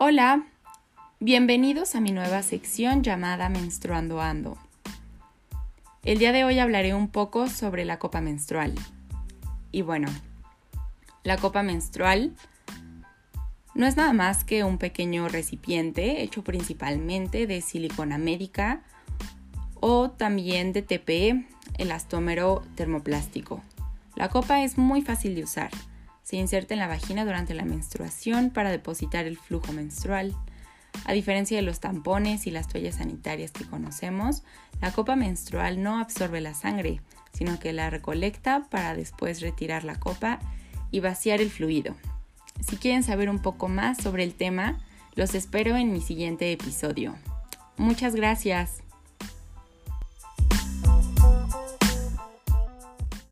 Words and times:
Hola, 0.00 0.46
bienvenidos 1.18 1.96
a 1.96 2.00
mi 2.00 2.12
nueva 2.12 2.44
sección 2.44 3.02
llamada 3.02 3.48
Menstruando 3.48 4.20
Ando. 4.20 4.56
El 6.04 6.20
día 6.20 6.30
de 6.30 6.44
hoy 6.44 6.60
hablaré 6.60 6.94
un 6.94 7.08
poco 7.08 7.48
sobre 7.48 7.84
la 7.84 7.98
copa 7.98 8.20
menstrual. 8.20 8.76
Y 9.72 9.82
bueno, 9.82 10.06
la 11.24 11.36
copa 11.36 11.64
menstrual 11.64 12.32
no 13.74 13.86
es 13.88 13.96
nada 13.96 14.12
más 14.12 14.44
que 14.44 14.62
un 14.62 14.78
pequeño 14.78 15.26
recipiente 15.26 16.22
hecho 16.22 16.44
principalmente 16.44 17.48
de 17.48 17.60
silicona 17.60 18.18
médica 18.18 18.84
o 19.80 20.10
también 20.12 20.72
de 20.72 20.82
TPE, 20.82 21.44
elastómero 21.76 22.62
termoplástico. 22.76 23.64
La 24.14 24.28
copa 24.28 24.62
es 24.62 24.78
muy 24.78 25.02
fácil 25.02 25.34
de 25.34 25.42
usar 25.42 25.72
se 26.28 26.36
inserta 26.36 26.74
en 26.74 26.80
la 26.80 26.88
vagina 26.88 27.24
durante 27.24 27.54
la 27.54 27.64
menstruación 27.64 28.50
para 28.50 28.70
depositar 28.70 29.24
el 29.24 29.38
flujo 29.38 29.72
menstrual. 29.72 30.36
A 31.06 31.14
diferencia 31.14 31.56
de 31.56 31.62
los 31.62 31.80
tampones 31.80 32.46
y 32.46 32.50
las 32.50 32.68
toallas 32.68 32.96
sanitarias 32.96 33.50
que 33.50 33.64
conocemos, 33.64 34.42
la 34.82 34.92
copa 34.92 35.16
menstrual 35.16 35.82
no 35.82 35.98
absorbe 35.98 36.42
la 36.42 36.52
sangre, 36.52 37.00
sino 37.32 37.58
que 37.58 37.72
la 37.72 37.88
recolecta 37.88 38.66
para 38.68 38.94
después 38.94 39.40
retirar 39.40 39.84
la 39.84 39.98
copa 39.98 40.38
y 40.90 41.00
vaciar 41.00 41.40
el 41.40 41.48
fluido. 41.48 41.96
Si 42.60 42.76
quieren 42.76 43.04
saber 43.04 43.30
un 43.30 43.38
poco 43.38 43.68
más 43.68 43.96
sobre 43.96 44.22
el 44.22 44.34
tema, 44.34 44.78
los 45.14 45.34
espero 45.34 45.78
en 45.78 45.94
mi 45.94 46.02
siguiente 46.02 46.52
episodio. 46.52 47.16
Muchas 47.78 48.14
gracias. 48.14 48.82